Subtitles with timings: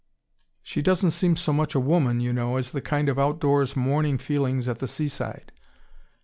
[0.63, 3.39] She doesn't seem so much a woman, you know, as the kind of out of
[3.39, 5.51] doors morning feelings at the seaside."